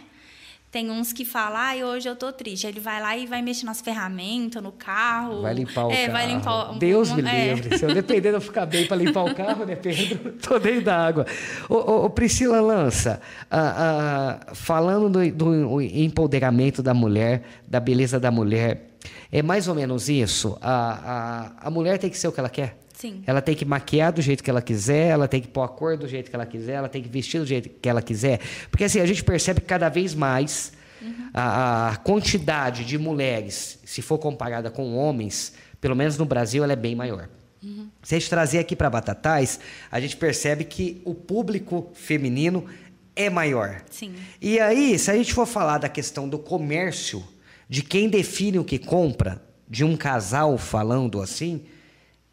[0.71, 2.65] Tem uns que falam, ah, hoje eu tô triste.
[2.65, 5.41] Ele vai lá e vai mexer nas ferramentas, no carro.
[5.41, 6.11] Vai limpar o é, carro.
[6.13, 7.53] Vai limpar, Deus me é.
[7.53, 7.77] livre.
[7.77, 10.31] Se eu depender de eu ficar bem para limpar o carro, né, Pedro?
[10.41, 11.25] Tô dentro da água.
[11.67, 13.19] Ô, ô, ô Priscila Lança,
[13.51, 18.91] ah, ah, falando do, do, empoderamento da mulher, da beleza da mulher,
[19.29, 20.57] é mais ou menos isso?
[20.61, 22.80] A, a, a mulher tem que ser o que ela quer?
[23.01, 23.23] Sim.
[23.25, 25.97] Ela tem que maquiar do jeito que ela quiser, ela tem que pôr a cor
[25.97, 28.39] do jeito que ela quiser, ela tem que vestir do jeito que ela quiser.
[28.69, 31.31] Porque assim, a gente percebe que cada vez mais uhum.
[31.33, 36.73] a, a, quantidade de mulheres, se for comparada com homens, pelo menos no Brasil, ela
[36.73, 37.27] é bem maior.
[37.63, 37.89] Uhum.
[38.03, 39.59] Se a gente trazer aqui para Batatais,
[39.91, 42.67] a gente percebe que o público feminino
[43.15, 43.81] é maior.
[43.89, 44.13] Sim.
[44.39, 47.23] E aí, se a gente for falar da questão do comércio,
[47.67, 51.63] de quem define o que compra, de um casal falando assim,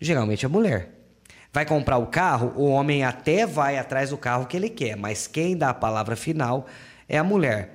[0.00, 0.90] Geralmente a mulher.
[1.52, 5.26] Vai comprar o carro, o homem até vai atrás do carro que ele quer, mas
[5.26, 6.66] quem dá a palavra final
[7.08, 7.74] é a mulher.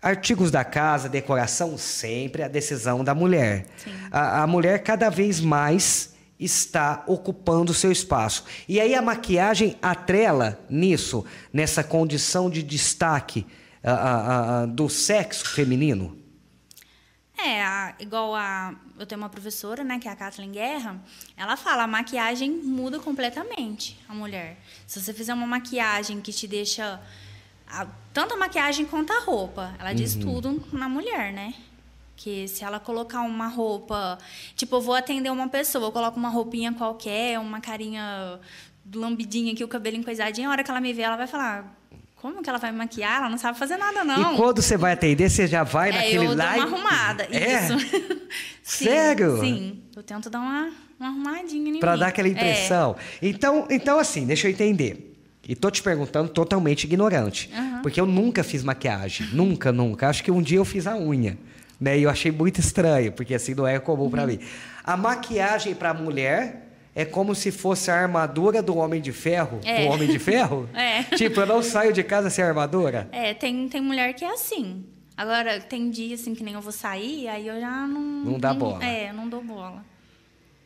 [0.00, 3.66] Artigos da casa, decoração, sempre a decisão da mulher.
[4.12, 8.44] A, a, mulher cada vez mais está ocupando o seu espaço.
[8.68, 13.44] E aí a maquiagem atrela nisso, nessa condição de destaque
[13.82, 16.17] a, do sexo feminino.
[17.40, 18.74] É, a, igual a.
[18.98, 21.00] Eu tenho uma professora, né, que é a Kathleen Guerra,
[21.36, 24.58] ela fala, a maquiagem muda completamente a mulher.
[24.88, 27.00] Se você fizer uma maquiagem que te deixa.
[27.68, 29.72] A, tanto a maquiagem quanto a roupa.
[29.78, 30.20] Ela diz uhum.
[30.22, 31.54] tudo na mulher, né?
[32.16, 34.18] Que se ela colocar uma roupa.
[34.56, 38.40] Tipo, eu vou atender uma pessoa, eu coloco uma roupinha qualquer, uma carinha
[38.92, 41.77] lambidinha aqui, o cabelo encoisadinho, a hora que ela me vê, ela vai falar
[42.20, 43.18] como que ela vai maquiar?
[43.18, 44.34] Ela não sabe fazer nada, não.
[44.34, 46.60] E quando você vai atender, você já vai é, naquele eu live?
[46.60, 47.64] Dou uma arrumada, é?
[47.64, 47.78] isso.
[48.62, 49.40] sim, Sério?
[49.40, 52.96] Sim, eu tento dar uma, uma arrumadinha em Pra dar aquela impressão.
[53.22, 53.28] É.
[53.28, 55.16] Então, então, assim, deixa eu entender.
[55.46, 57.50] E tô te perguntando totalmente ignorante.
[57.56, 57.82] Uhum.
[57.82, 59.28] Porque eu nunca fiz maquiagem.
[59.32, 60.08] nunca, nunca.
[60.08, 61.38] Acho que um dia eu fiz a unha.
[61.80, 61.98] Né?
[61.98, 64.10] E eu achei muito estranho, porque assim não é comum uhum.
[64.10, 64.40] para mim.
[64.84, 66.67] A maquiagem para mulher
[66.98, 69.60] é como se fosse a armadura do Homem de Ferro.
[69.64, 69.84] É.
[69.84, 70.68] Do Homem de Ferro?
[70.74, 71.04] É.
[71.16, 73.08] Tipo, eu não saio de casa sem armadura?
[73.12, 74.84] É, tem, tem mulher que é assim.
[75.16, 78.00] Agora, tem dia assim que nem eu vou sair, aí eu já não.
[78.00, 78.84] Não dá bola.
[78.84, 79.84] É, não dou bola.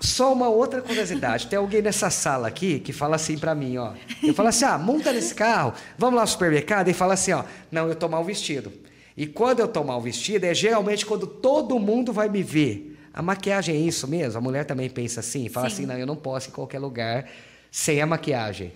[0.01, 1.49] Só uma outra curiosidade.
[1.49, 3.93] Tem alguém nessa sala aqui que fala assim para mim, ó.
[4.23, 7.45] Eu falo assim: ah, monta nesse carro, vamos lá no supermercado e fala assim, ó.
[7.71, 8.73] Não, eu tô mal vestido.
[9.15, 12.92] E quando eu tô mal vestido, é geralmente quando todo mundo vai me ver.
[13.13, 14.39] A maquiagem é isso mesmo?
[14.39, 15.49] A mulher também pensa assim?
[15.49, 15.75] Fala Sim.
[15.75, 17.29] assim, não, eu não posso ir em qualquer lugar
[17.71, 18.73] sem a maquiagem.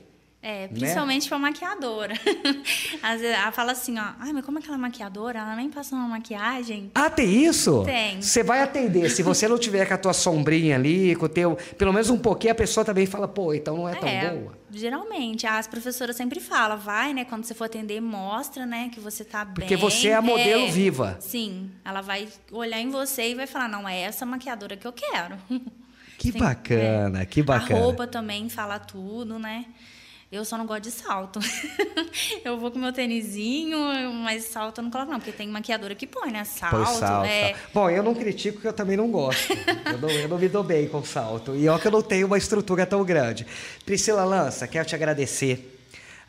[0.47, 0.69] É, né?
[0.69, 1.29] principalmente né?
[1.29, 2.15] para maquiadora.
[3.03, 6.07] Às vezes ela fala assim, ó, ai, mas como aquela maquiadora, ela nem passou uma
[6.07, 6.89] maquiagem.
[6.95, 7.83] Ah, tem isso?
[7.85, 8.23] Tem.
[8.23, 9.11] Você vai atender.
[9.11, 12.19] Se você não tiver com a tua sombrinha ali, com o teu, pelo menos um
[12.19, 14.57] pouquinho, a pessoa também fala, pô, então não é, tão é, boa.
[14.71, 19.25] Geralmente, as professoras sempre falam, vai, né, quando você for atender, mostra, né, que você
[19.25, 19.55] tá bem.
[19.55, 21.17] Porque você é a modelo é, viva.
[21.19, 24.93] Sim, ela vai olhar em você e vai falar, não, é essa maquiadora que eu
[24.93, 25.37] quero.
[26.17, 27.27] Que bacana, é.
[27.27, 27.81] que bacana.
[27.81, 29.65] A roupa também fala tudo, né?
[30.37, 31.41] Eu só não gosto de salto.
[32.45, 33.79] eu vou com meu tênisinho,
[34.23, 36.45] mas salto eu não coloco, não, porque tem maquiadora que põe, né?
[36.45, 36.77] Salto.
[36.77, 37.27] Põe salto.
[37.27, 37.55] É...
[37.73, 39.53] Bom, eu não critico porque eu também não gosto.
[39.53, 41.55] eu, não, eu não me dou bem com salto.
[41.55, 43.47] E olha que eu não tenho uma estrutura tão grande.
[43.85, 45.76] Priscila Lança, quero te agradecer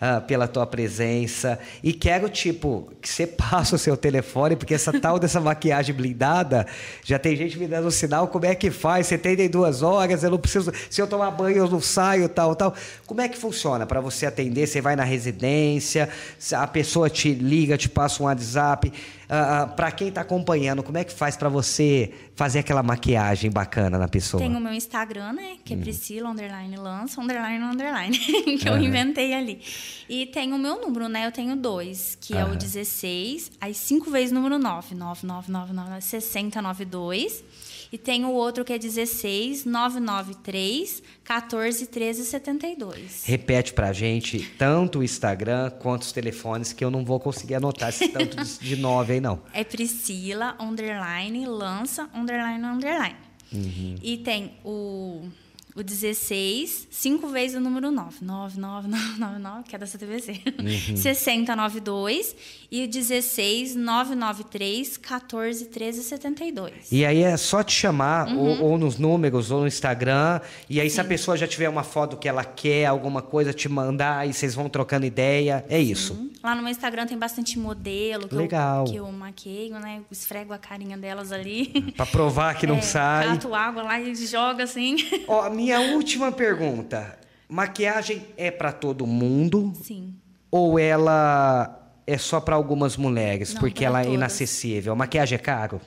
[0.01, 1.59] uh, pela tua presença.
[1.83, 6.65] E quero, tipo, que você passe o seu telefone, porque essa tal dessa maquiagem blindada,
[7.03, 9.07] já tem gente me dando sinal, como é que faz?
[9.07, 10.71] Você tem duas horas, eu não preciso.
[10.89, 12.73] Se eu tomar banho, eu não saio, tal, tal.
[13.05, 14.67] Como é que funciona para você atender?
[14.67, 16.09] Você vai na residência,
[16.53, 18.91] a pessoa te liga, te passa um WhatsApp.
[19.27, 22.81] Uh, ah, uh, para quem está acompanhando, como é que faz para você fazer aquela
[22.81, 24.41] maquiagem bacana na pessoa?
[24.41, 25.57] Tem o meu Instagram, né?
[25.65, 25.81] Que é hum.
[25.81, 28.17] Priscila, underline, lança, underline, underline.
[28.57, 28.77] que uhum.
[28.77, 29.61] eu inventei ali.
[30.07, 31.25] E tem o meu número, né?
[31.25, 32.39] Eu tenho dois, que uhum.
[32.39, 34.95] é o 16, aí cinco vezes o número 9.
[34.95, 37.43] 99999 6092.
[37.91, 43.23] E tem o outro que é 16 993 14 13 72.
[43.25, 47.89] Repete pra gente tanto o Instagram quanto os telefones, que eu não vou conseguir anotar
[47.89, 49.41] esse tanto de nove aí, não.
[49.53, 53.15] É Priscila, underline, lança, underline, underline.
[53.51, 53.95] Uhum.
[54.01, 55.29] E tem o
[55.77, 58.17] o 16, 5 vezes o número 9.
[58.21, 60.41] 99999, que é da CTVC.
[60.59, 60.97] Uhum.
[60.97, 62.35] 6092
[62.71, 66.91] e o 16 993 14 13 72.
[66.91, 68.39] E aí é só te chamar, uhum.
[68.39, 70.41] ou, ou, nos números, ou no Instagram.
[70.67, 70.95] E aí, Sim.
[70.95, 74.33] se a pessoa já tiver uma foto que ela quer, alguma coisa, te mandar, e
[74.33, 75.63] vocês vão trocando ideia.
[75.69, 76.31] É isso.
[76.43, 78.85] Lá no meu Instagram tem bastante modelo que, Legal.
[78.85, 80.01] Eu, que eu maqueio, né?
[80.11, 81.93] Esfrego a carinha delas ali.
[81.95, 83.27] Pra provar que não é, sai.
[83.27, 84.95] Cato água lá e joga assim.
[85.27, 87.17] Ó, a minha última pergunta.
[87.49, 89.73] Maquiagem é para todo mundo?
[89.83, 90.15] Sim.
[90.51, 94.15] Ou ela é só para algumas mulheres, Não, porque ela é todas.
[94.15, 94.93] inacessível.
[94.93, 95.79] A maquiagem é caro?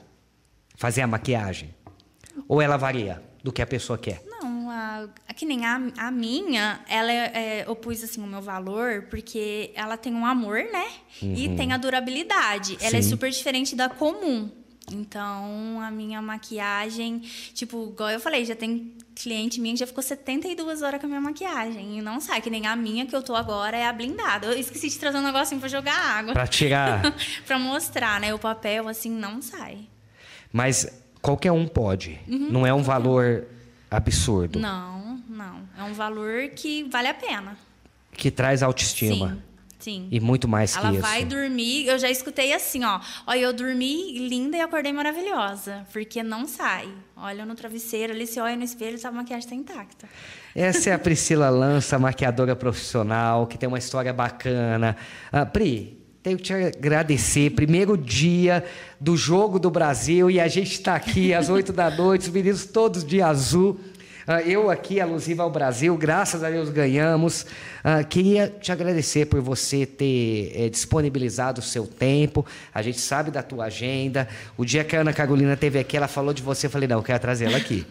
[0.75, 1.73] Fazer a maquiagem?
[2.47, 4.23] Ou ela varia do que a pessoa quer?
[4.27, 8.27] Não, a, a- que nem a, a minha, ela é, é, eu pus assim o
[8.27, 10.85] meu valor porque ela tem um amor, né?
[11.21, 12.77] E tem a durabilidade.
[12.81, 13.03] Ela é Uhum.
[13.03, 13.09] Sim.
[13.09, 14.49] super diferente da comum.
[14.91, 17.19] Então, a minha maquiagem,
[17.53, 21.09] tipo, igual eu falei, já tem cliente minha que já ficou 72 horas com a
[21.09, 21.97] minha maquiagem.
[21.97, 24.47] E não sai, que nem a minha que eu tô agora é a blindada.
[24.47, 26.33] Eu esqueci de trazer um negocinho pra jogar água.
[26.33, 27.01] Para tirar.
[27.45, 28.33] pra mostrar, né?
[28.33, 29.79] O papel, assim, não sai.
[30.51, 30.87] Mas
[31.21, 32.19] qualquer um pode.
[32.27, 33.47] Não é um valor
[33.89, 34.57] absurdo.
[34.57, 34.61] Uhum.
[34.61, 35.61] Não, não.
[35.77, 37.57] É um valor que vale a pena.
[38.11, 39.29] Que traz autoestima.
[39.29, 39.41] Sim,
[39.81, 40.07] sim.
[40.11, 41.01] E muito mais Ela que isso.
[41.01, 42.99] vai dormir, eu já escutei assim, ó.
[43.27, 46.87] Olha, eu dormi linda e acordei maravilhosa, porque não sai.
[47.15, 50.07] Olha no travesseiro ali, se olha no espelho, a maquiagem está intacta.
[50.55, 54.97] Essa é a Priscila Lança, maquiadora profissional, que tem uma história bacana.
[55.31, 57.49] Ah, Pri, tenho que te agradecer.
[57.51, 58.63] Primeiro dia
[58.99, 62.65] do Jogo do Brasil e a gente está aqui às 8 da noite, os meninos
[62.65, 63.79] todos de azul.
[64.27, 67.45] Ah, eu aqui, alusiva ao Brasil, graças a Deus ganhamos.
[67.83, 72.45] Ah, queria te agradecer por você ter eh, disponibilizado o seu tempo.
[72.73, 74.27] A gente sabe da tua agenda.
[74.57, 76.67] O dia que a Ana Carolina teve aqui, ela falou de você.
[76.67, 77.85] Eu falei, não, eu quero trazer ela aqui.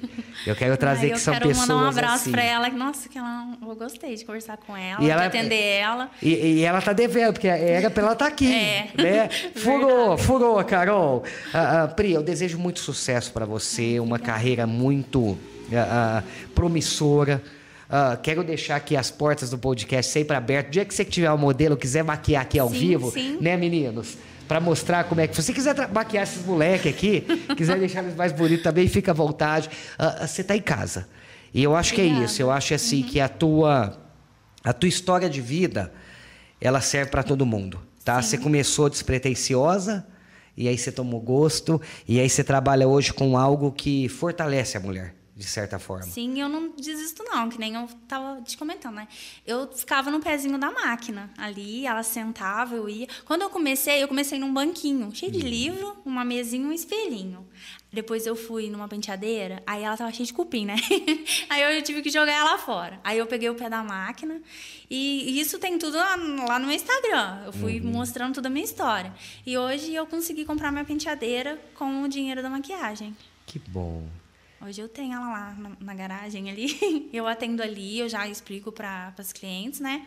[0.46, 2.30] Eu quero trazer Aí que eu são quero pessoas mandar um abraço assim.
[2.30, 5.80] pra ela, nossa, que ela, eu gostei de conversar com ela, E de ela- atender
[5.80, 6.10] ela.
[6.22, 8.52] E, e ela tá devendo, porque era pra ela estar aqui.
[8.54, 8.88] É.
[8.96, 9.28] Né?
[9.56, 11.24] Furou, furou, Carol.
[11.52, 15.36] Ah, ah, Pri, eu desejo muito sucesso para você, uma carreira muito
[15.76, 16.22] ah,
[16.54, 17.42] promissora.
[17.88, 20.68] Ah, quero deixar aqui as portas do podcast sempre abertas.
[20.68, 23.38] O dia que você tiver um modelo, quiser maquiar aqui ao Sim, vivo, sim.
[23.40, 24.16] né, meninos?
[24.46, 25.34] Para mostrar como é que.
[25.34, 27.24] Se você quiser maquiar esses moleques aqui,
[27.56, 29.70] quiser deixar eles mais bonitos também, fica à vontade.
[29.98, 31.08] Ah, você tá em casa.
[31.52, 32.26] E eu acho que é Obrigada.
[32.26, 32.42] isso.
[32.42, 33.98] Eu acho assim que a tua,
[34.62, 35.92] a tua história de vida,
[36.60, 37.80] ela serve para todo mundo.
[38.04, 38.20] Tá?
[38.20, 40.06] Você começou despretensiosa,
[40.56, 44.80] e aí você tomou gosto, e aí você trabalha hoje com algo que fortalece a
[44.80, 46.04] mulher, de certa forma.
[46.04, 49.08] Sim, eu não desisto não, que nem eu tava te comentando, né?
[49.46, 53.08] Eu ficava no pezinho da máquina ali, ela sentava, eu ia.
[53.24, 57.48] Quando eu comecei, eu comecei num banquinho, cheio de livro, uma mesinha e um espelhinho.
[57.90, 60.76] Depois eu fui numa penteadeira, aí ela tava cheia de cupim, né?
[61.48, 63.00] aí eu tive que jogar ela fora.
[63.02, 64.42] Aí eu peguei o pé da máquina
[64.90, 67.44] e, isso tem tudo lá, lá no meu Instagram.
[67.46, 69.10] Eu fui mostrando toda a minha história.
[69.46, 73.16] E hoje eu consegui comprar minha penteadeira com o dinheiro da maquiagem.
[73.46, 74.06] Que bom.
[74.62, 77.08] Hoje eu tenho ela lá na, na garagem ali.
[77.12, 80.06] Eu atendo ali, eu já explico para as clientes, né?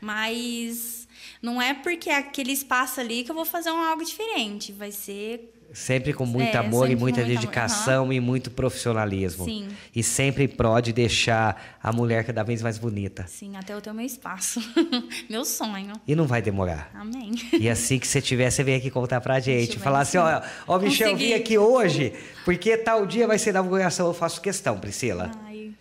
[0.00, 1.08] Mas
[1.40, 4.72] não é porque é aquele espaço ali que eu vou fazer um algo diferente.
[4.72, 5.53] Vai ser.
[5.74, 9.44] Sempre com muito É, amor e muita dedicação e muito profissionalismo.
[9.44, 9.66] Sim.
[9.94, 13.26] E sempre pode deixar a mulher cada vez mais bonita.
[13.26, 14.60] Sim, até eu ter o meu espaço.
[15.28, 15.94] meu sonho.
[16.06, 16.90] E não vai demorar.
[16.94, 17.32] Amém.
[17.52, 19.76] E assim que você tiver, você vem aqui contar pra gente.
[19.80, 21.34] Falar assim, ó, ó, Michel, eu vim Consegui.
[21.34, 22.12] aqui hoje,
[22.44, 24.06] porque tal dia vai ser da inauguração.
[24.06, 25.32] Eu faço questão, Priscila.
[25.44, 25.72] Ai,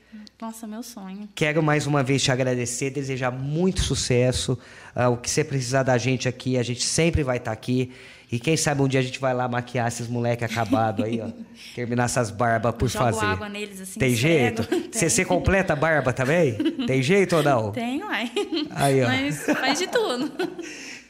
[0.42, 1.30] nossa, meu sonho.
[1.36, 4.58] Quero mais uma vez te agradecer, desejar muito sucesso.
[4.96, 7.92] Ah, o que você precisar da gente aqui, a gente sempre vai estar aqui.
[8.34, 11.28] E quem sabe um dia a gente vai lá maquiar esses moleque acabado aí, ó.
[11.76, 13.28] Terminar essas barbas por jogo fazer.
[13.28, 14.00] água neles assim.
[14.00, 14.68] Tem jeito?
[14.92, 16.56] Você completa a barba também?
[16.88, 17.72] Tem jeito ou não?
[17.72, 18.32] Tem, uai.
[18.72, 19.06] Aí, ó.
[19.08, 20.32] Mas faz de tudo.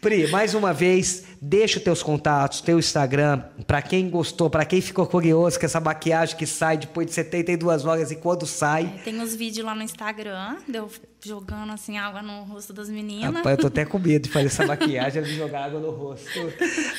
[0.02, 4.82] Pri, mais uma vez, deixa os teus contatos, teu Instagram, pra quem gostou, pra quem
[4.82, 9.00] ficou curioso com essa maquiagem que sai depois de 72 horas e quando sai.
[9.06, 10.90] Tem os vídeos lá no Instagram, deu
[11.26, 13.34] jogando assim água no rosto das meninas.
[13.36, 16.28] Rapaz, eu tô até com medo de fazer essa maquiagem de jogar água no rosto.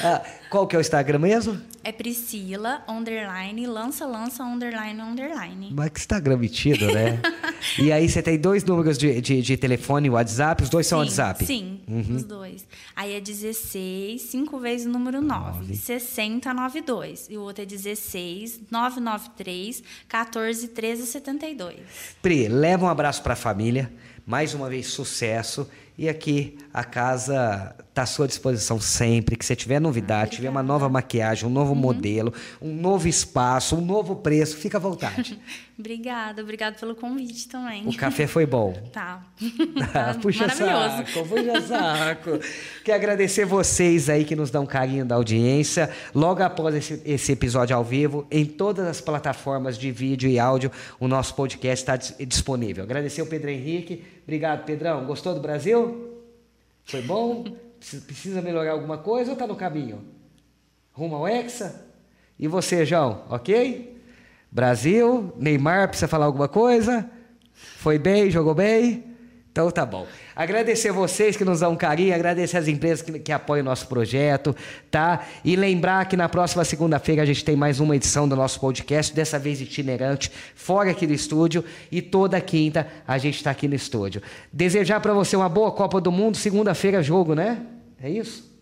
[0.00, 1.60] Ah, qual que é o Instagram mesmo?
[1.82, 5.70] É Priscila, underline, lança, lança, underline, underline.
[5.72, 7.20] Mas que Instagram metido, né?
[7.78, 10.98] e aí você tem dois números de, de, de telefone e WhatsApp, os dois são
[11.00, 11.44] sim, WhatsApp?
[11.44, 12.16] Sim, Uhum.
[12.16, 12.66] os dois.
[12.96, 17.28] Aí é 16, 5 vezes o número 9, 6092.
[17.30, 21.76] E o outro é 16, 993, 14, 13, 72.
[22.22, 23.92] Pri, leva um abraço pra família.
[24.26, 25.68] Mais uma vez, sucesso.
[25.96, 29.36] E aqui, a casa está à sua disposição sempre.
[29.36, 31.78] Que você tiver novidade, tiver uma nova maquiagem, um novo Uhum.
[31.78, 35.38] modelo, um novo espaço, um novo preço, fica à vontade.
[35.76, 37.84] Obrigada, obrigada pelo convite também.
[37.88, 38.72] O café foi bom.
[38.92, 39.24] Tá.
[39.92, 41.12] Ah, puxa Maravilhoso.
[41.12, 42.30] saco, puxa saco.
[42.84, 45.90] Quero agradecer vocês aí que nos dão carinho da audiência.
[46.14, 50.70] Logo após esse, esse episódio ao vivo, em todas as plataformas de vídeo e áudio,
[51.00, 52.84] o nosso podcast está dis- disponível.
[52.84, 54.04] Agradecer o Pedro Henrique.
[54.24, 55.04] Obrigado, Pedrão.
[55.06, 56.20] Gostou do Brasil?
[56.84, 57.44] Foi bom?
[57.78, 60.02] Precisa- melhorar alguma coisa ou está no caminho?
[60.92, 61.84] Rumo ao Hexa?
[62.38, 63.24] E você, João?
[63.28, 64.00] Ok?
[64.50, 67.08] Brasil, Neymar, precisa falar alguma coisa?
[67.52, 69.04] Foi bem, jogou bem?
[69.54, 70.04] Então tá bom.
[70.34, 73.86] Agradecer vocês que nos dão um carinho, agradecer as empresas que, que apoiam o nosso
[73.86, 74.52] projeto,
[74.90, 75.24] tá?
[75.44, 79.14] E lembrar que na próxima segunda-feira a gente tem mais uma edição do nosso podcast,
[79.14, 83.76] dessa vez itinerante, fora aqui do estúdio, e toda quinta a gente está aqui no
[83.76, 84.20] estúdio.
[84.52, 87.62] Desejar para você uma boa Copa do Mundo, segunda-feira jogo, né?
[88.02, 88.52] É isso?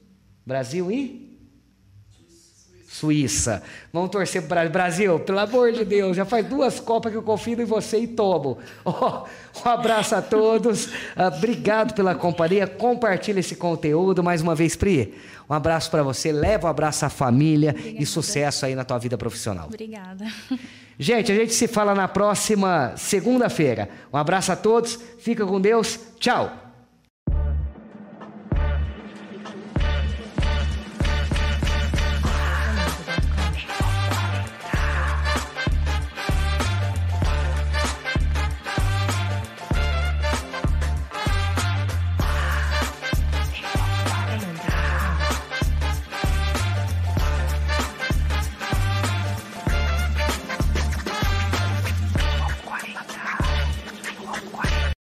[0.45, 1.32] Brasil e
[2.93, 3.62] Suíça.
[3.90, 6.14] Vamos torcer para o Brasil, pelo amor de Deus.
[6.14, 8.59] Já faz duas Copas que eu confio em você e tomo.
[8.84, 9.24] Oh,
[9.64, 10.86] um abraço a todos.
[10.86, 12.66] Uh, obrigado pela companhia.
[12.66, 15.14] Compartilhe esse conteúdo mais uma vez, Pri.
[15.49, 16.30] Um abraço para você.
[16.30, 18.03] Leva um abraço à família Obrigada.
[18.03, 19.66] e sucesso aí na tua vida profissional.
[19.66, 20.26] Obrigada.
[20.99, 23.88] Gente, a gente se fala na próxima segunda-feira.
[24.12, 24.99] Um abraço a todos.
[25.18, 25.99] Fica com Deus.
[26.20, 26.71] Tchau.